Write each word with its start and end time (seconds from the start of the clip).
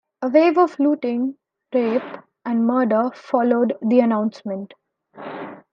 A 0.23 0.29
wave 0.29 0.57
of 0.57 0.79
looting, 0.79 1.35
rape, 1.71 2.01
and 2.43 2.65
murder 2.65 3.11
followed 3.13 3.77
the 3.83 3.99
announcement. 3.99 4.73